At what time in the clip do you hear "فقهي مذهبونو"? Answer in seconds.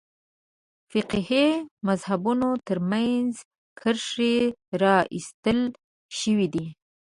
0.91-2.49